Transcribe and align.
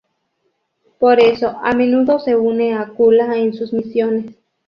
Por 0.97 1.19
eso, 1.19 1.57
a 1.63 1.73
menudo 1.75 2.17
se 2.17 2.35
une 2.35 2.73
a 2.73 2.87
Kula 2.87 3.37
en 3.37 3.53
sus 3.53 3.71
misiones. 3.71 4.31